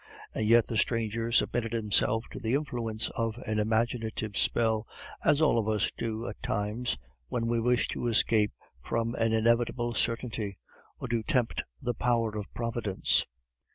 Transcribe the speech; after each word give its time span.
And 0.33 0.47
yet 0.47 0.65
the 0.65 0.77
stranger 0.77 1.31
submitted 1.31 1.73
himself 1.73 2.25
to 2.31 2.39
the 2.39 2.55
influence 2.55 3.11
of 3.11 3.37
an 3.45 3.59
imaginative 3.59 4.35
spell, 4.35 4.87
as 5.23 5.43
all 5.43 5.59
of 5.59 5.67
us 5.67 5.91
do 5.95 6.25
at 6.27 6.41
times, 6.41 6.97
when 7.27 7.45
we 7.45 7.59
wish 7.59 7.87
to 7.89 8.07
escape 8.07 8.51
from 8.81 9.13
an 9.13 9.31
inevitable 9.31 9.93
certainty, 9.93 10.57
or 10.99 11.07
to 11.09 11.21
tempt 11.21 11.65
the 11.79 11.93
power 11.93 12.35
of 12.35 12.51
Providence. 12.55 13.27